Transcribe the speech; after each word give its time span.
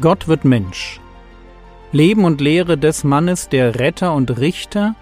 Gott 0.00 0.28
wird 0.28 0.44
Mensch. 0.44 1.00
Leben 1.90 2.24
und 2.24 2.40
Lehre 2.40 2.78
des 2.78 3.02
Mannes, 3.02 3.48
der 3.48 3.80
Retter 3.80 4.14
und 4.14 4.38
Richter, 4.38 4.94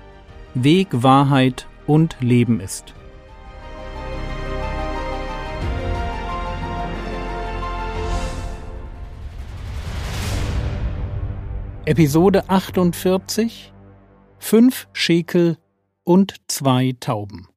Weg, 0.55 0.89
Wahrheit 0.91 1.69
und 1.87 2.17
Leben 2.21 2.61
ist. 2.61 2.95
Episode 11.85 12.49
48 12.49 13.75
Fünf 14.39 14.89
Schekel 14.95 15.59
und 16.05 16.37
zwei 16.49 16.95
Tauben. 16.99 17.49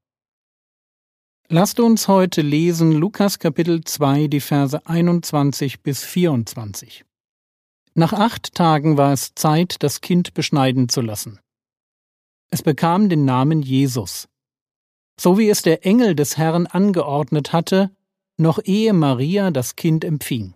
Lasst 1.48 1.80
uns 1.80 2.10
heute 2.10 2.42
lesen 2.42 2.92
Lukas 2.92 3.40
Kapitel 3.40 3.82
2, 3.82 4.28
die 4.28 4.42
Verse 4.42 4.86
21 4.86 5.82
bis 5.82 6.04
24. 6.04 7.06
Nach 8.00 8.14
acht 8.14 8.56
Tagen 8.56 8.96
war 8.96 9.12
es 9.12 9.36
Zeit, 9.36 9.76
das 9.84 10.00
Kind 10.00 10.34
beschneiden 10.34 10.88
zu 10.88 11.02
lassen. 11.02 11.42
Es 12.50 12.64
bekam 12.64 13.10
den 13.10 13.26
Namen 13.26 13.62
Jesus, 13.62 14.30
so 15.20 15.38
wie 15.38 15.50
es 15.50 15.64
der 15.64 15.86
Engel 15.86 16.16
des 16.16 16.38
Herrn 16.38 16.66
angeordnet 16.66 17.52
hatte, 17.52 17.94
noch 18.38 18.58
ehe 18.64 18.94
Maria 18.94 19.52
das 19.52 19.76
Kind 19.76 20.06
empfing. 20.06 20.54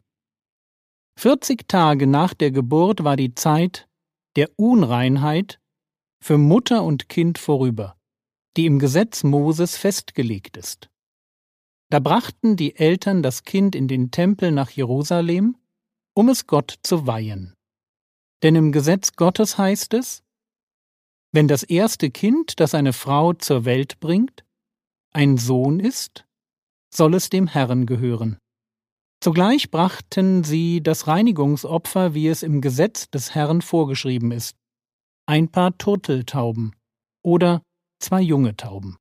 Vierzig 1.20 1.68
Tage 1.68 2.08
nach 2.08 2.34
der 2.34 2.52
Geburt 2.52 3.04
war 3.04 3.18
die 3.18 3.36
Zeit 3.36 3.90
der 4.38 4.50
Unreinheit 4.56 5.60
für 6.22 6.38
Mutter 6.38 6.82
und 6.86 7.10
Kind 7.10 7.40
vorüber, 7.40 7.98
die 8.56 8.68
im 8.68 8.80
Gesetz 8.80 9.26
Moses 9.26 9.76
festgelegt 9.76 10.56
ist. 10.56 10.90
Da 11.90 12.00
brachten 12.00 12.56
die 12.56 12.78
Eltern 12.78 13.22
das 13.22 13.44
Kind 13.44 13.76
in 13.76 13.90
den 13.90 14.12
Tempel 14.12 14.54
nach 14.54 14.70
Jerusalem 14.70 15.58
um 16.14 16.30
es 16.30 16.48
Gott 16.48 16.76
zu 16.84 17.08
weihen. 17.08 17.54
Denn 18.44 18.56
im 18.56 18.72
Gesetz 18.72 19.14
Gottes 19.14 19.58
heißt 19.58 19.94
es, 19.94 20.22
wenn 21.32 21.48
das 21.48 21.64
erste 21.64 22.12
Kind, 22.12 22.60
das 22.60 22.76
eine 22.76 22.94
Frau 22.94 23.34
zur 23.34 23.66
Welt 23.66 24.00
bringt, 24.00 24.44
ein 25.14 25.38
Sohn 25.38 25.80
ist, 25.80 26.26
soll 26.94 27.16
es 27.16 27.30
dem 27.30 27.48
Herrn 27.48 27.86
gehören. 27.86 28.38
Zugleich 29.24 29.72
brachten 29.72 30.44
sie 30.44 30.84
das 30.84 31.08
Reinigungsopfer, 31.08 32.14
wie 32.14 32.28
es 32.28 32.44
im 32.44 32.62
Gesetz 32.62 33.10
des 33.10 33.34
Herrn 33.34 33.62
vorgeschrieben 33.62 34.32
ist, 34.32 34.56
ein 35.26 35.50
paar 35.50 35.78
Turteltauben 35.78 36.76
oder 37.24 37.62
zwei 38.00 38.22
junge 38.22 38.58
Tauben. 38.58 38.98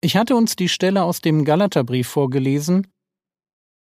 Ich 0.00 0.16
hatte 0.16 0.36
uns 0.36 0.54
die 0.54 0.68
Stelle 0.68 1.02
aus 1.02 1.20
dem 1.20 1.44
Galaterbrief 1.44 2.06
vorgelesen, 2.06 2.86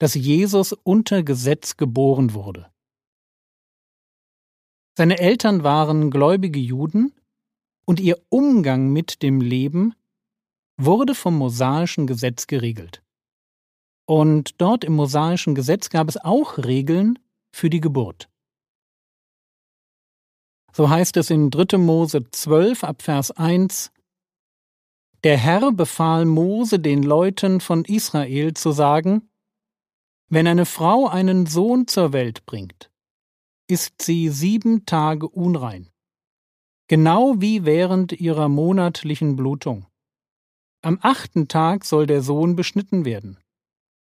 dass 0.01 0.15
Jesus 0.15 0.73
unter 0.73 1.23
Gesetz 1.23 1.77
geboren 1.77 2.33
wurde. 2.33 2.73
Seine 4.97 5.19
Eltern 5.19 5.62
waren 5.62 6.11
gläubige 6.11 6.59
Juden 6.59 7.15
und 7.84 8.01
ihr 8.01 8.20
Umgang 8.31 8.92
mit 8.92 9.23
dem 9.23 9.41
Leben 9.41 9.95
wurde 10.79 11.15
vom 11.15 11.37
mosaischen 11.37 12.07
Gesetz 12.07 12.47
geregelt. 12.47 13.03
Und 14.07 14.61
dort 14.61 14.84
im 14.84 14.95
mosaischen 14.95 15.55
Gesetz 15.55 15.91
gab 15.91 16.09
es 16.09 16.17
auch 16.17 16.57
Regeln 16.57 17.19
für 17.55 17.69
die 17.69 17.81
Geburt. 17.81 18.31
So 20.73 20.89
heißt 20.89 21.19
es 21.19 21.31
in 21.31 21.51
3. 21.51 21.77
Mose 21.77 22.25
12 22.31 22.85
ab 22.85 23.03
Vers 23.03 23.33
1 23.33 23.92
Der 25.25 25.37
Herr 25.37 25.73
befahl 25.73 26.25
Mose 26.25 26.79
den 26.79 27.03
Leuten 27.03 27.61
von 27.61 27.85
Israel 27.85 28.55
zu 28.55 28.73
sagen, 28.73 29.30
wenn 30.31 30.47
eine 30.47 30.64
Frau 30.64 31.09
einen 31.09 31.47
Sohn 31.47 31.89
zur 31.89 32.12
Welt 32.12 32.46
bringt, 32.46 32.91
ist 33.68 34.01
sie 34.01 34.29
sieben 34.29 34.86
Tage 34.86 35.29
unrein, 35.29 35.91
genau 36.89 37.41
wie 37.41 37.64
während 37.64 38.13
ihrer 38.13 38.48
monatlichen 38.48 39.35
Blutung. 39.35 39.86
Am 40.83 40.98
achten 41.02 41.48
Tag 41.48 41.85
soll 41.85 42.07
der 42.07 42.23
Sohn 42.23 42.57
beschnitten 42.57 43.05
werden. 43.05 43.39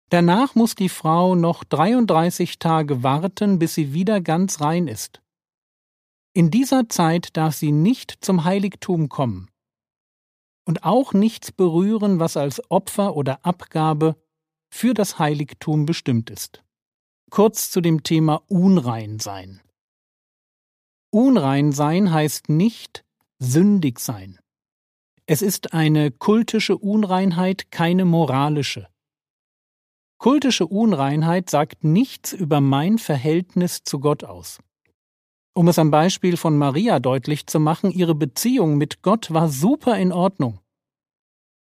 Danach 0.09 0.55
muss 0.55 0.77
die 0.77 0.89
Frau 0.89 1.35
noch 1.35 1.65
33 1.65 2.59
Tage 2.61 3.03
warten, 3.03 3.59
bis 3.59 3.75
sie 3.75 3.93
wieder 3.93 4.21
ganz 4.21 4.61
rein 4.61 4.87
ist. 4.87 5.21
In 6.33 6.51
dieser 6.51 6.89
Zeit 6.89 7.37
darf 7.37 7.55
sie 7.57 7.73
nicht 7.73 8.19
zum 8.21 8.45
Heiligtum 8.45 9.09
kommen 9.09 9.51
und 10.65 10.85
auch 10.85 11.13
nichts 11.13 11.51
berühren, 11.51 12.21
was 12.21 12.37
als 12.37 12.71
Opfer 12.71 13.17
oder 13.17 13.45
Abgabe 13.45 14.17
für 14.75 14.93
das 14.93 15.21
Heiligtum 15.21 15.87
bestimmt 15.87 16.31
ist. 16.31 16.65
Kurz 17.31 17.71
zu 17.71 17.81
dem 17.81 18.03
Thema 18.03 18.43
Unrein 18.49 19.21
sein. 19.21 19.63
Unrein 21.11 21.71
sein 21.71 22.13
heißt 22.13 22.49
nicht 22.49 23.05
sündig 23.39 24.01
sein. 24.01 24.41
Es 25.27 25.43
ist 25.43 25.75
eine 25.75 26.11
kultische 26.11 26.77
Unreinheit, 26.77 27.71
keine 27.71 28.05
moralische. 28.05 28.89
Kultische 30.19 30.67
Unreinheit 30.67 31.51
sagt 31.51 31.85
nichts 31.85 32.33
über 32.33 32.61
mein 32.61 32.99
Verhältnis 32.99 33.85
zu 33.85 34.01
Gott 34.01 34.25
aus. 34.25 34.59
Um 35.55 35.69
es 35.69 35.79
am 35.79 35.93
Beispiel 35.93 36.37
von 36.37 36.59
Maria 36.59 36.99
deutlich 36.99 37.47
zu 37.47 37.61
machen, 37.61 37.93
ihre 37.93 38.17
Beziehung 38.17 38.77
mit 38.77 39.03
Gott 39.03 39.33
war 39.33 39.49
super 39.49 39.97
in 39.97 40.11
Ordnung. 40.11 40.59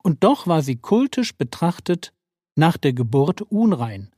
Und 0.02 0.24
doch 0.24 0.46
war 0.46 0.62
sie 0.62 0.76
kultisch 0.76 1.36
betrachtet 1.36 2.14
nach 2.56 2.76
der 2.76 2.92
Geburt 2.92 3.42
unrein. 3.42 4.10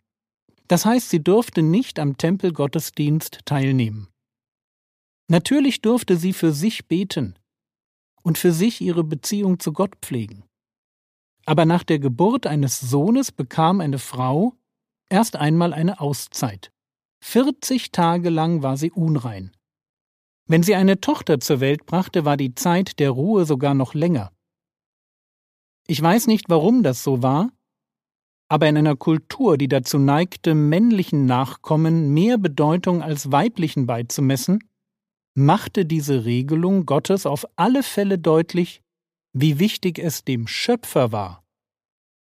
Das 0.69 0.84
heißt, 0.84 1.10
sie 1.10 1.22
durfte 1.22 1.62
nicht 1.62 1.99
am 1.99 2.16
Tempelgottesdienst 2.16 3.41
teilnehmen. 3.44 4.09
Natürlich 5.28 5.82
durfte 5.82 6.16
sie 6.16 6.32
für 6.32 6.53
sich 6.53 6.87
beten 6.87 7.38
und 8.22 8.38
für 8.38 8.53
sich 8.53 8.81
ihre 8.81 9.04
Beziehung 9.04 9.60
zu 9.60 9.72
Gott 9.72 9.97
pflegen. 10.00 10.44
Aber 11.44 11.65
nach 11.65 11.82
der 11.82 11.99
Geburt 11.99 12.47
eines 12.47 12.81
Sohnes 12.81 13.32
bekam 13.32 13.81
eine 13.81 13.99
Frau 13.99 14.55
erst 15.09 15.37
einmal 15.37 15.72
eine 15.72 16.00
Auszeit. 16.00 16.70
40 17.25 17.91
Tage 17.91 18.31
lang 18.31 18.62
war 18.62 18.76
sie 18.76 18.91
unrein. 18.91 19.50
Wenn 20.47 20.62
sie 20.62 20.75
eine 20.75 21.00
Tochter 21.00 21.41
zur 21.41 21.60
Welt 21.60 21.84
brachte, 21.87 22.25
war 22.25 22.37
die 22.37 22.55
Zeit 22.55 22.99
der 22.99 23.10
Ruhe 23.10 23.44
sogar 23.44 23.75
noch 23.75 23.94
länger. 23.94 24.32
Ich 25.87 26.00
weiß 26.00 26.26
nicht, 26.26 26.49
warum 26.49 26.82
das 26.82 27.03
so 27.03 27.22
war, 27.22 27.50
aber 28.49 28.69
in 28.69 28.77
einer 28.77 28.97
Kultur, 28.97 29.59
die 29.59 29.69
dazu 29.69 29.99
neigte, 29.99 30.55
männlichen 30.55 31.27
Nachkommen 31.27 32.15
mehr 32.15 32.39
Bedeutung 32.39 33.03
als 33.03 33.31
weiblichen 33.31 33.87
beizumessen, 33.87 34.65
machte 35.35 35.85
diese 35.85 36.25
Regelung 36.25 36.87
Gottes 36.87 37.27
auf 37.27 37.47
alle 37.57 37.83
Fälle 37.83 38.19
deutlich, 38.19 38.83
wie 39.33 39.59
wichtig 39.59 39.99
es 39.99 40.25
dem 40.25 40.47
Schöpfer 40.47 41.13
war, 41.13 41.45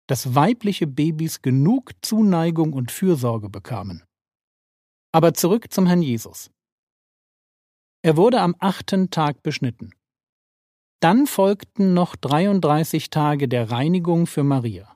dass 0.08 0.34
weibliche 0.34 0.88
Babys 0.88 1.42
genug 1.42 1.92
Zuneigung 2.02 2.74
und 2.74 2.92
Fürsorge 2.92 3.50
bekamen. 3.50 4.04
Aber 5.12 5.34
zurück 5.34 5.72
zum 5.72 5.86
Herrn 5.86 6.02
Jesus. 6.02 6.50
Er 8.02 8.18
wurde 8.18 8.42
am 8.42 8.56
achten 8.60 9.12
Tag 9.12 9.44
beschnitten. 9.44 9.94
Dann 11.02 11.28
folgten 11.28 11.94
noch 11.94 12.16
33 12.16 13.10
Tage 13.10 13.48
der 13.48 13.70
Reinigung 13.70 14.26
für 14.26 14.44
Maria. 14.44 14.93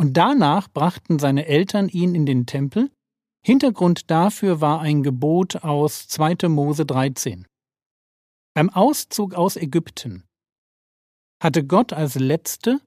Und 0.00 0.14
danach 0.14 0.66
brachten 0.72 1.18
seine 1.18 1.44
Eltern 1.44 1.90
ihn 1.90 2.14
in 2.14 2.24
den 2.24 2.46
Tempel. 2.46 2.90
Hintergrund 3.44 4.10
dafür 4.10 4.62
war 4.62 4.80
ein 4.80 5.02
Gebot 5.02 5.56
aus 5.56 6.08
2. 6.08 6.48
Mose 6.48 6.86
13. 6.86 7.46
Beim 8.54 8.70
Auszug 8.70 9.34
aus 9.34 9.56
Ägypten 9.56 10.24
hatte 11.38 11.66
Gott 11.66 11.92
als 11.92 12.14
letzte, 12.14 12.80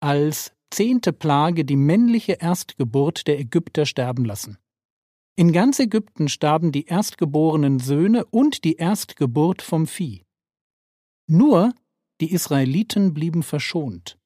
als 0.00 0.52
zehnte 0.70 1.14
Plage 1.14 1.64
die 1.64 1.76
männliche 1.76 2.34
Erstgeburt 2.34 3.26
der 3.26 3.40
Ägypter 3.40 3.86
sterben 3.86 4.26
lassen. 4.26 4.58
In 5.36 5.52
ganz 5.52 5.80
Ägypten 5.80 6.28
starben 6.28 6.70
die 6.70 6.84
erstgeborenen 6.84 7.78
Söhne 7.78 8.26
und 8.26 8.64
die 8.64 8.74
Erstgeburt 8.74 9.62
vom 9.62 9.86
Vieh. 9.86 10.26
Nur 11.26 11.72
die 12.20 12.30
Israeliten 12.30 13.14
blieben 13.14 13.42
verschont 13.42 14.18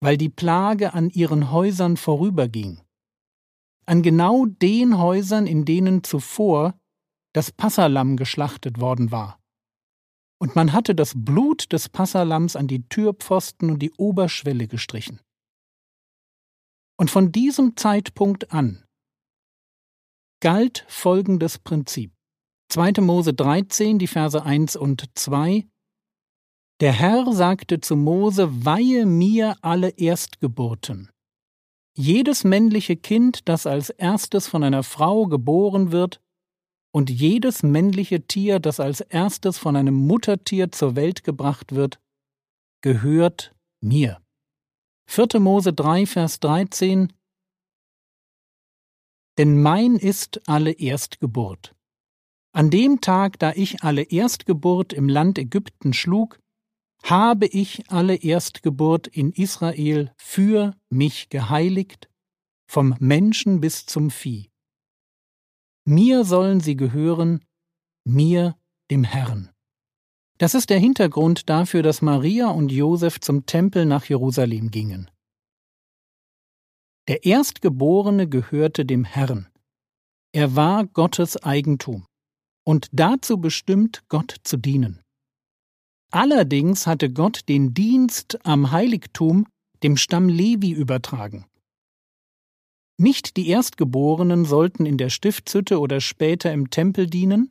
weil 0.00 0.16
die 0.16 0.28
Plage 0.28 0.94
an 0.94 1.10
ihren 1.10 1.50
Häusern 1.50 1.96
vorüberging. 1.96 2.80
An 3.86 4.02
genau 4.02 4.46
den 4.46 4.98
Häusern, 4.98 5.46
in 5.46 5.64
denen 5.64 6.04
zuvor 6.04 6.78
das 7.32 7.50
Passalam 7.52 8.16
geschlachtet 8.16 8.80
worden 8.80 9.10
war. 9.10 9.40
Und 10.40 10.54
man 10.54 10.72
hatte 10.72 10.94
das 10.94 11.14
Blut 11.16 11.72
des 11.72 11.88
Passalams 11.88 12.54
an 12.54 12.68
die 12.68 12.88
Türpfosten 12.88 13.70
und 13.70 13.80
die 13.80 13.92
Oberschwelle 13.92 14.68
gestrichen. 14.68 15.20
Und 16.96 17.10
von 17.10 17.32
diesem 17.32 17.76
Zeitpunkt 17.76 18.52
an 18.52 18.84
galt 20.40 20.84
folgendes 20.88 21.58
Prinzip. 21.58 22.12
2. 22.70 23.00
Mose 23.00 23.34
13, 23.34 23.98
die 23.98 24.06
Verse 24.06 24.40
1 24.40 24.76
und 24.76 25.04
2 25.14 25.66
der 26.80 26.92
Herr 26.92 27.32
sagte 27.32 27.80
zu 27.80 27.96
Mose, 27.96 28.64
weihe 28.64 29.04
mir 29.04 29.56
alle 29.62 29.90
Erstgeburten. 29.90 31.10
Jedes 31.96 32.44
männliche 32.44 32.96
Kind, 32.96 33.48
das 33.48 33.66
als 33.66 33.90
erstes 33.90 34.46
von 34.46 34.62
einer 34.62 34.84
Frau 34.84 35.26
geboren 35.26 35.90
wird, 35.90 36.20
und 36.92 37.10
jedes 37.10 37.62
männliche 37.62 38.26
Tier, 38.26 38.60
das 38.60 38.80
als 38.80 39.00
erstes 39.00 39.58
von 39.58 39.76
einem 39.76 39.94
Muttertier 39.94 40.70
zur 40.72 40.96
Welt 40.96 41.24
gebracht 41.24 41.74
wird, 41.74 42.00
gehört 42.80 43.54
mir. 43.80 44.20
4. 45.10 45.40
Mose 45.40 45.72
3, 45.72 46.06
Vers 46.06 46.40
13 46.40 47.12
Denn 49.36 49.60
mein 49.60 49.96
ist 49.96 50.48
alle 50.48 50.72
Erstgeburt. 50.72 51.74
An 52.52 52.70
dem 52.70 53.00
Tag, 53.00 53.38
da 53.38 53.52
ich 53.52 53.82
alle 53.82 54.02
Erstgeburt 54.02 54.92
im 54.92 55.08
Land 55.08 55.38
Ägypten 55.38 55.92
schlug, 55.92 56.38
habe 57.02 57.46
ich 57.46 57.90
alle 57.90 58.16
Erstgeburt 58.16 59.06
in 59.06 59.32
Israel 59.32 60.12
für 60.16 60.74
mich 60.90 61.28
geheiligt, 61.28 62.08
vom 62.70 62.94
Menschen 62.98 63.60
bis 63.60 63.86
zum 63.86 64.10
Vieh. 64.10 64.50
Mir 65.84 66.24
sollen 66.24 66.60
sie 66.60 66.76
gehören, 66.76 67.44
mir, 68.04 68.56
dem 68.90 69.04
Herrn. 69.04 69.50
Das 70.38 70.54
ist 70.54 70.70
der 70.70 70.78
Hintergrund 70.78 71.48
dafür, 71.48 71.82
dass 71.82 72.02
Maria 72.02 72.48
und 72.48 72.70
Josef 72.70 73.20
zum 73.20 73.46
Tempel 73.46 73.86
nach 73.86 74.04
Jerusalem 74.04 74.70
gingen. 74.70 75.10
Der 77.08 77.24
Erstgeborene 77.24 78.28
gehörte 78.28 78.84
dem 78.84 79.04
Herrn. 79.04 79.48
Er 80.32 80.54
war 80.54 80.86
Gottes 80.86 81.42
Eigentum 81.42 82.06
und 82.64 82.88
dazu 82.92 83.38
bestimmt, 83.38 84.04
Gott 84.08 84.36
zu 84.44 84.58
dienen. 84.58 85.02
Allerdings 86.10 86.86
hatte 86.86 87.10
Gott 87.10 87.48
den 87.48 87.74
Dienst 87.74 88.38
am 88.44 88.70
Heiligtum 88.70 89.46
dem 89.82 89.96
Stamm 89.96 90.28
Levi 90.28 90.72
übertragen. 90.72 91.46
Nicht 92.98 93.36
die 93.36 93.48
Erstgeborenen 93.48 94.44
sollten 94.44 94.86
in 94.86 94.98
der 94.98 95.10
Stiftshütte 95.10 95.78
oder 95.78 96.00
später 96.00 96.52
im 96.52 96.70
Tempel 96.70 97.06
dienen, 97.06 97.50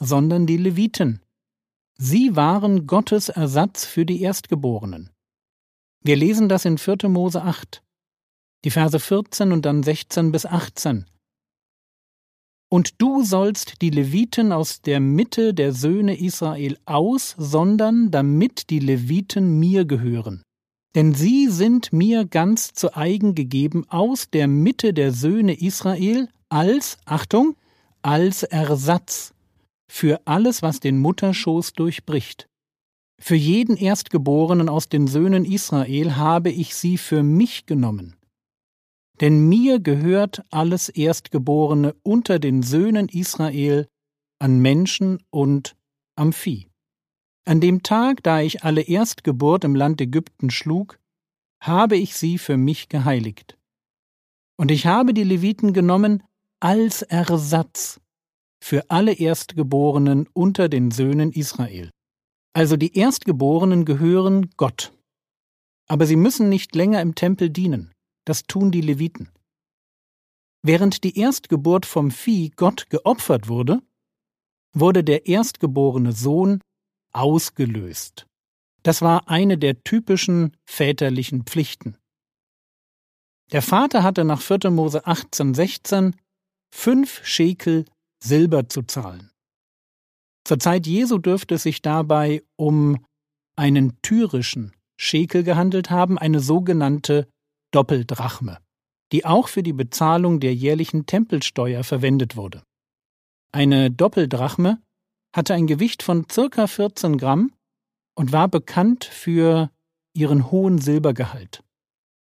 sondern 0.00 0.46
die 0.46 0.56
Leviten. 0.56 1.20
Sie 1.98 2.36
waren 2.36 2.86
Gottes 2.86 3.28
Ersatz 3.28 3.84
für 3.84 4.06
die 4.06 4.22
Erstgeborenen. 4.22 5.10
Wir 6.02 6.16
lesen 6.16 6.48
das 6.48 6.64
in 6.64 6.78
4. 6.78 7.08
Mose 7.08 7.42
8, 7.42 7.82
die 8.64 8.70
Verse 8.70 8.98
14 8.98 9.52
und 9.52 9.66
dann 9.66 9.82
16 9.82 10.32
bis 10.32 10.46
18. 10.46 11.06
Und 12.68 13.00
du 13.00 13.22
sollst 13.22 13.80
die 13.80 13.90
Leviten 13.90 14.52
aus 14.52 14.82
der 14.82 15.00
Mitte 15.00 15.54
der 15.54 15.72
Söhne 15.72 16.18
Israel 16.18 16.76
aussondern, 16.84 18.10
damit 18.10 18.70
die 18.70 18.80
Leviten 18.80 19.58
mir 19.58 19.84
gehören 19.84 20.42
denn 20.96 21.12
sie 21.12 21.48
sind 21.48 21.92
mir 21.92 22.24
ganz 22.24 22.72
zu 22.72 22.96
eigen 22.96 23.34
gegeben 23.34 23.84
aus 23.90 24.30
der 24.30 24.48
Mitte 24.48 24.94
der 24.94 25.12
Söhne 25.12 25.52
Israel 25.60 26.30
als, 26.48 26.96
Achtung, 27.04 27.54
als 28.00 28.44
Ersatz 28.44 29.34
für 29.92 30.22
alles, 30.24 30.62
was 30.62 30.80
den 30.80 30.98
Mutterschoß 30.98 31.74
durchbricht. 31.74 32.48
Für 33.20 33.34
jeden 33.34 33.76
Erstgeborenen 33.76 34.70
aus 34.70 34.88
den 34.88 35.06
Söhnen 35.06 35.44
Israel 35.44 36.16
habe 36.16 36.50
ich 36.50 36.74
sie 36.74 36.96
für 36.96 37.22
mich 37.22 37.66
genommen. 37.66 38.16
Denn 39.20 39.48
mir 39.48 39.80
gehört 39.80 40.42
alles 40.50 40.88
Erstgeborene 40.88 41.94
unter 42.02 42.38
den 42.38 42.62
Söhnen 42.62 43.08
Israel 43.08 43.88
an 44.38 44.60
Menschen 44.60 45.22
und 45.30 45.76
am 46.16 46.32
Vieh. 46.32 46.68
An 47.46 47.60
dem 47.60 47.82
Tag, 47.82 48.22
da 48.22 48.40
ich 48.40 48.64
alle 48.64 48.82
Erstgeburt 48.82 49.64
im 49.64 49.74
Land 49.74 50.00
Ägypten 50.00 50.50
schlug, 50.50 50.98
habe 51.62 51.96
ich 51.96 52.16
sie 52.16 52.38
für 52.38 52.56
mich 52.56 52.88
geheiligt. 52.88 53.56
Und 54.58 54.70
ich 54.70 54.86
habe 54.86 55.14
die 55.14 55.24
Leviten 55.24 55.72
genommen 55.72 56.22
als 56.60 57.02
Ersatz 57.02 58.00
für 58.62 58.90
alle 58.90 59.12
Erstgeborenen 59.12 60.26
unter 60.32 60.68
den 60.68 60.90
Söhnen 60.90 61.32
Israel. 61.32 61.90
Also 62.54 62.76
die 62.76 62.96
Erstgeborenen 62.96 63.84
gehören 63.84 64.50
Gott. 64.56 64.92
Aber 65.88 66.06
sie 66.06 66.16
müssen 66.16 66.48
nicht 66.48 66.74
länger 66.74 67.00
im 67.00 67.14
Tempel 67.14 67.50
dienen. 67.50 67.92
Das 68.26 68.42
tun 68.42 68.70
die 68.70 68.82
Leviten. 68.82 69.30
Während 70.62 71.04
die 71.04 71.18
Erstgeburt 71.18 71.86
vom 71.86 72.10
Vieh 72.10 72.50
Gott 72.50 72.90
geopfert 72.90 73.48
wurde, 73.48 73.80
wurde 74.74 75.04
der 75.04 75.26
erstgeborene 75.26 76.12
Sohn 76.12 76.60
ausgelöst. 77.12 78.26
Das 78.82 79.00
war 79.00 79.28
eine 79.28 79.58
der 79.58 79.82
typischen 79.82 80.56
väterlichen 80.64 81.44
Pflichten. 81.44 81.96
Der 83.52 83.62
Vater 83.62 84.02
hatte 84.02 84.24
nach 84.24 84.40
4. 84.40 84.70
Mose 84.70 85.06
18,16 85.06 86.14
fünf 86.74 87.24
Schekel 87.24 87.84
Silber 88.22 88.68
zu 88.68 88.82
zahlen. 88.82 89.30
Zur 90.44 90.58
Zeit 90.58 90.86
Jesu 90.86 91.18
dürfte 91.18 91.56
es 91.56 91.62
sich 91.62 91.80
dabei 91.80 92.42
um 92.56 93.04
einen 93.56 94.00
tyrischen 94.02 94.74
Schekel 94.98 95.42
gehandelt 95.42 95.90
haben, 95.90 96.18
eine 96.18 96.40
sogenannte 96.40 97.28
Doppeldrachme, 97.76 98.56
die 99.12 99.26
auch 99.26 99.48
für 99.48 99.62
die 99.62 99.74
Bezahlung 99.74 100.40
der 100.40 100.54
jährlichen 100.54 101.04
Tempelsteuer 101.04 101.84
verwendet 101.84 102.34
wurde. 102.34 102.62
Eine 103.52 103.90
Doppeldrachme 103.90 104.80
hatte 105.34 105.52
ein 105.52 105.66
Gewicht 105.66 106.02
von 106.02 106.26
circa 106.32 106.68
14 106.68 107.18
Gramm 107.18 107.52
und 108.14 108.32
war 108.32 108.48
bekannt 108.48 109.04
für 109.04 109.70
ihren 110.14 110.50
hohen 110.50 110.78
Silbergehalt. 110.78 111.62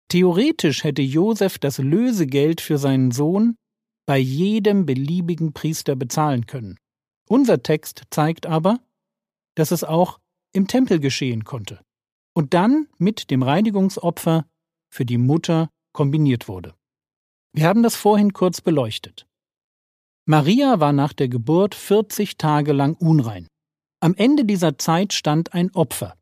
Theoretisch 0.09 0.83
hätte 0.83 1.01
Josef 1.01 1.57
das 1.57 1.79
Lösegeld 1.79 2.61
für 2.61 2.77
seinen 2.77 3.09
Sohn 3.09 3.55
bei 4.05 4.19
jedem 4.19 4.85
beliebigen 4.85 5.53
Priester 5.53 5.95
bezahlen 5.95 6.45
können. 6.45 6.77
Unser 7.27 7.63
Text 7.63 8.03
zeigt 8.11 8.45
aber, 8.45 8.79
dass 9.55 9.71
es 9.71 9.83
auch 9.83 10.19
im 10.53 10.67
Tempel 10.67 10.99
geschehen 10.99 11.45
konnte 11.45 11.81
und 12.33 12.53
dann 12.53 12.87
mit 12.99 13.31
dem 13.31 13.41
Reinigungsopfer 13.41 14.45
für 14.91 15.05
die 15.05 15.17
Mutter 15.17 15.69
kombiniert 15.93 16.47
wurde. 16.47 16.75
Wir 17.53 17.67
haben 17.67 17.83
das 17.83 17.95
vorhin 17.95 18.33
kurz 18.33 18.61
beleuchtet. 18.61 19.25
Maria 20.25 20.79
war 20.79 20.93
nach 20.93 21.13
der 21.13 21.27
Geburt 21.27 21.73
40 21.73 22.37
Tage 22.37 22.73
lang 22.73 22.93
unrein. 22.93 23.47
Am 23.99 24.13
Ende 24.15 24.45
dieser 24.45 24.77
Zeit 24.77 25.13
stand 25.13 25.53
ein 25.53 25.71
Opfer. 25.73 26.15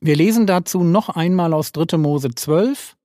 Wir 0.00 0.16
lesen 0.16 0.46
dazu 0.46 0.82
noch 0.82 1.08
einmal 1.08 1.52
aus 1.52 1.72
3. 1.72 1.98
Mose 1.98 2.34
12, 2.34 2.96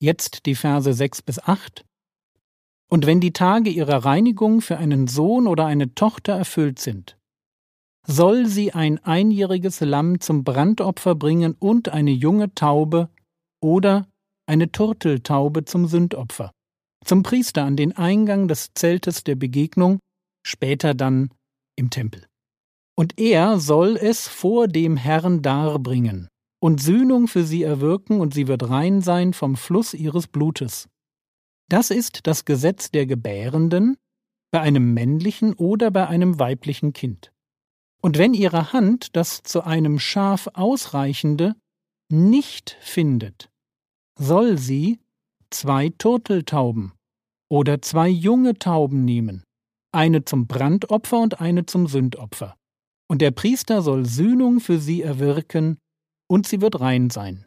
jetzt 0.00 0.46
die 0.46 0.54
Verse 0.54 0.92
6 0.92 1.22
bis 1.22 1.38
8. 1.38 1.84
Und 2.90 3.06
wenn 3.06 3.20
die 3.20 3.32
Tage 3.32 3.70
ihrer 3.70 4.04
Reinigung 4.04 4.60
für 4.60 4.76
einen 4.76 5.06
Sohn 5.06 5.46
oder 5.46 5.66
eine 5.66 5.94
Tochter 5.94 6.34
erfüllt 6.34 6.78
sind, 6.78 7.16
soll 8.06 8.46
sie 8.46 8.72
ein 8.72 8.98
einjähriges 8.98 9.80
Lamm 9.80 10.20
zum 10.20 10.44
Brandopfer 10.44 11.14
bringen 11.14 11.54
und 11.58 11.88
eine 11.88 12.10
junge 12.10 12.54
Taube 12.54 13.08
oder 13.60 14.08
eine 14.46 14.72
Turteltaube 14.72 15.64
zum 15.64 15.86
Sündopfer 15.86 16.52
zum 17.04 17.22
Priester 17.22 17.64
an 17.64 17.76
den 17.76 17.96
Eingang 17.96 18.48
des 18.48 18.70
Zeltes 18.74 19.24
der 19.24 19.34
Begegnung, 19.34 19.98
später 20.46 20.94
dann 20.94 21.30
im 21.76 21.90
Tempel. 21.90 22.26
Und 22.96 23.18
er 23.18 23.58
soll 23.58 23.96
es 23.96 24.28
vor 24.28 24.68
dem 24.68 24.96
Herrn 24.96 25.42
darbringen 25.42 26.28
und 26.60 26.80
Sühnung 26.80 27.26
für 27.26 27.44
sie 27.44 27.62
erwirken, 27.62 28.20
und 28.20 28.34
sie 28.34 28.46
wird 28.46 28.68
rein 28.68 29.00
sein 29.00 29.32
vom 29.32 29.56
Fluss 29.56 29.94
ihres 29.94 30.28
Blutes. 30.28 30.88
Das 31.68 31.90
ist 31.90 32.26
das 32.26 32.44
Gesetz 32.44 32.90
der 32.90 33.06
Gebärenden 33.06 33.96
bei 34.52 34.60
einem 34.60 34.92
männlichen 34.92 35.54
oder 35.54 35.90
bei 35.90 36.06
einem 36.06 36.38
weiblichen 36.38 36.92
Kind. 36.92 37.32
Und 38.02 38.18
wenn 38.18 38.34
ihre 38.34 38.72
Hand 38.72 39.16
das 39.16 39.42
zu 39.42 39.62
einem 39.62 39.98
Schaf 39.98 40.48
ausreichende 40.52 41.54
nicht 42.10 42.76
findet, 42.80 43.48
soll 44.18 44.58
sie 44.58 45.00
zwei 45.50 45.90
Turteltauben 45.90 46.92
oder 47.50 47.82
zwei 47.82 48.08
junge 48.08 48.58
Tauben 48.58 49.04
nehmen, 49.04 49.44
eine 49.92 50.24
zum 50.24 50.46
Brandopfer 50.46 51.20
und 51.20 51.40
eine 51.40 51.66
zum 51.66 51.86
Sündopfer. 51.86 52.56
Und 53.08 53.20
der 53.20 53.30
Priester 53.30 53.82
soll 53.82 54.06
Sühnung 54.06 54.60
für 54.60 54.78
sie 54.78 55.02
erwirken, 55.02 55.78
und 56.30 56.46
sie 56.46 56.62
wird 56.62 56.80
rein 56.80 57.10
sein. 57.10 57.44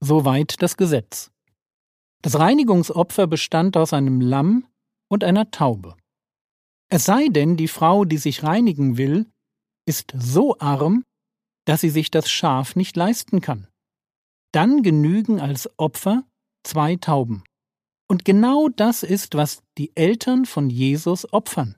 Soweit 0.00 0.60
das 0.60 0.76
Gesetz. 0.76 1.30
Das 2.20 2.38
Reinigungsopfer 2.38 3.26
bestand 3.26 3.78
aus 3.78 3.94
einem 3.94 4.20
Lamm 4.20 4.66
und 5.08 5.24
einer 5.24 5.50
Taube. 5.50 5.96
Es 6.90 7.04
sei 7.04 7.28
denn, 7.28 7.56
die 7.56 7.68
Frau, 7.68 8.04
die 8.04 8.18
sich 8.18 8.42
reinigen 8.42 8.98
will, 8.98 9.26
ist 9.86 10.12
so 10.14 10.58
arm, 10.58 11.04
dass 11.64 11.80
sie 11.80 11.88
sich 11.88 12.10
das 12.10 12.30
Schaf 12.30 12.76
nicht 12.76 12.94
leisten 12.94 13.40
kann. 13.40 13.68
Dann 14.52 14.82
genügen 14.82 15.40
als 15.40 15.68
Opfer 15.78 16.24
zwei 16.64 16.96
Tauben. 16.96 17.44
Und 18.08 18.24
genau 18.24 18.68
das 18.68 19.02
ist, 19.02 19.36
was 19.36 19.62
die 19.78 19.96
Eltern 19.96 20.44
von 20.44 20.68
Jesus 20.68 21.32
opfern. 21.32 21.76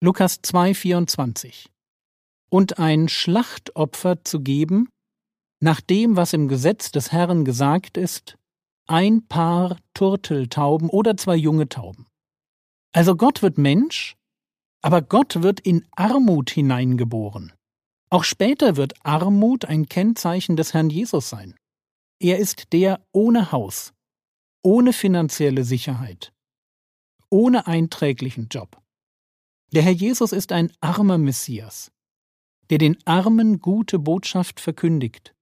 Lukas 0.00 0.40
2,24. 0.44 1.66
Und 2.50 2.78
ein 2.78 3.08
Schlachtopfer 3.08 4.24
zu 4.24 4.40
geben, 4.40 4.88
nach 5.60 5.80
dem, 5.80 6.16
was 6.16 6.32
im 6.32 6.46
Gesetz 6.46 6.92
des 6.92 7.10
Herrn 7.10 7.44
gesagt 7.44 7.96
ist, 7.96 8.38
ein 8.86 9.26
Paar 9.26 9.78
Turteltauben 9.94 10.88
oder 10.88 11.16
zwei 11.16 11.34
junge 11.34 11.68
Tauben. 11.68 12.06
Also 12.92 13.16
Gott 13.16 13.42
wird 13.42 13.58
Mensch 13.58 14.14
Aber 14.80 15.02
Gott 15.02 15.42
wird 15.42 15.58
in 15.58 15.84
Armut 15.96 16.50
hineingeboren. 16.50 17.52
Auch 18.10 18.22
später 18.22 18.76
wird 18.76 18.94
Armut 19.04 19.64
ein 19.64 19.88
Kennzeichen 19.88 20.56
des 20.56 20.72
Herrn 20.72 20.88
Jesus 20.88 21.28
sein. 21.28 21.56
Er 22.20 22.38
ist 22.38 22.72
der 22.72 23.06
ohne 23.12 23.52
Haus, 23.52 23.92
ohne 24.64 24.92
finanzielle 24.92 25.64
Sicherheit, 25.64 26.32
ohne 27.30 27.66
einträglichen 27.66 28.48
Job. 28.48 28.82
Der 29.72 29.82
Herr 29.82 29.92
Jesus 29.92 30.32
ist 30.32 30.50
ein 30.50 30.72
armer 30.80 31.18
Messias, 31.18 31.92
der 32.70 32.78
den 32.78 32.98
Armen 33.06 33.60
gute 33.60 33.98
Botschaft 33.98 34.58
verkündigt 34.58 35.34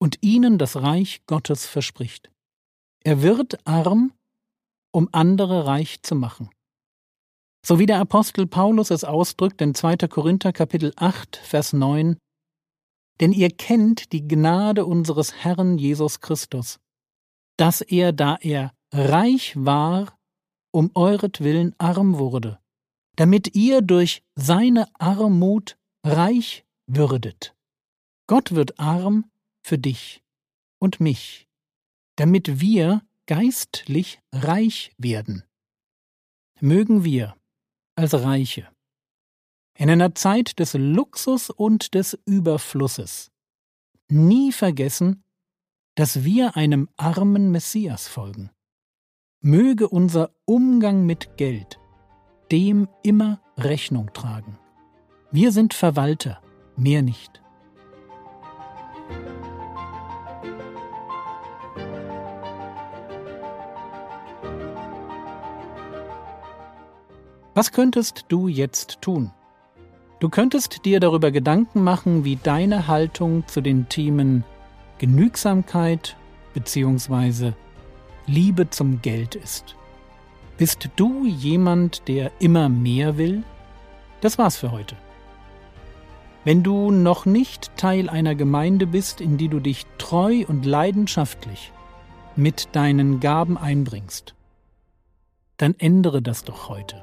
und 0.00 0.18
ihnen 0.22 0.56
das 0.56 0.76
Reich 0.76 1.22
Gottes 1.26 1.66
verspricht. 1.66 2.30
Er 3.04 3.20
wird 3.20 3.66
arm, 3.66 4.12
um 4.92 5.08
andere 5.12 5.66
reich 5.66 6.02
zu 6.02 6.14
machen. 6.14 6.48
So 7.64 7.78
wie 7.78 7.86
der 7.86 8.00
Apostel 8.00 8.46
Paulus 8.46 8.90
es 8.90 9.04
ausdrückt 9.04 9.60
in 9.60 9.74
2. 9.74 9.96
Korinther 10.08 10.52
Kapitel 10.52 10.92
8, 10.96 11.36
Vers 11.36 11.72
9, 11.72 12.16
Denn 13.22 13.30
ihr 13.30 13.50
kennt 13.50 14.10
die 14.12 14.26
Gnade 14.26 14.84
unseres 14.84 15.32
Herrn 15.32 15.78
Jesus 15.78 16.18
Christus, 16.18 16.80
dass 17.56 17.80
er, 17.80 18.12
da 18.12 18.36
er 18.40 18.74
reich 18.92 19.54
war, 19.56 20.18
um 20.72 20.90
euretwillen 20.96 21.72
arm 21.78 22.18
wurde, 22.18 22.58
damit 23.14 23.54
ihr 23.54 23.80
durch 23.80 24.24
seine 24.34 24.88
Armut 24.98 25.78
reich 26.04 26.66
würdet. 26.88 27.54
Gott 28.26 28.56
wird 28.56 28.80
arm 28.80 29.30
für 29.64 29.78
dich 29.78 30.24
und 30.80 30.98
mich, 30.98 31.46
damit 32.16 32.60
wir 32.60 33.06
geistlich 33.26 34.18
reich 34.32 34.92
werden. 34.98 35.44
Mögen 36.58 37.04
wir 37.04 37.36
als 37.94 38.14
Reiche 38.14 38.68
in 39.82 39.90
einer 39.90 40.14
Zeit 40.14 40.60
des 40.60 40.74
Luxus 40.74 41.50
und 41.50 41.94
des 41.94 42.16
Überflusses 42.24 43.32
nie 44.08 44.52
vergessen, 44.52 45.24
dass 45.96 46.22
wir 46.22 46.56
einem 46.56 46.88
armen 46.96 47.50
Messias 47.50 48.06
folgen. 48.06 48.52
Möge 49.40 49.88
unser 49.88 50.30
Umgang 50.44 51.04
mit 51.04 51.36
Geld 51.36 51.80
dem 52.52 52.88
immer 53.02 53.42
Rechnung 53.56 54.12
tragen. 54.12 54.56
Wir 55.32 55.50
sind 55.50 55.74
Verwalter, 55.74 56.40
mehr 56.76 57.02
nicht. 57.02 57.42
Was 67.52 67.72
könntest 67.72 68.26
du 68.28 68.46
jetzt 68.46 69.00
tun? 69.00 69.32
Du 70.22 70.28
könntest 70.28 70.84
dir 70.84 71.00
darüber 71.00 71.32
Gedanken 71.32 71.82
machen, 71.82 72.24
wie 72.24 72.36
deine 72.36 72.86
Haltung 72.86 73.42
zu 73.48 73.60
den 73.60 73.88
Themen 73.88 74.44
Genügsamkeit 74.98 76.16
bzw. 76.54 77.54
Liebe 78.28 78.70
zum 78.70 79.02
Geld 79.02 79.34
ist. 79.34 79.74
Bist 80.58 80.90
du 80.94 81.26
jemand, 81.26 82.06
der 82.06 82.30
immer 82.38 82.68
mehr 82.68 83.18
will? 83.18 83.42
Das 84.20 84.38
war's 84.38 84.56
für 84.56 84.70
heute. 84.70 84.94
Wenn 86.44 86.62
du 86.62 86.92
noch 86.92 87.26
nicht 87.26 87.76
Teil 87.76 88.08
einer 88.08 88.36
Gemeinde 88.36 88.86
bist, 88.86 89.20
in 89.20 89.38
die 89.38 89.48
du 89.48 89.58
dich 89.58 89.86
treu 89.98 90.44
und 90.46 90.64
leidenschaftlich 90.64 91.72
mit 92.36 92.68
deinen 92.76 93.18
Gaben 93.18 93.58
einbringst, 93.58 94.36
dann 95.56 95.74
ändere 95.80 96.22
das 96.22 96.44
doch 96.44 96.68
heute. 96.68 97.02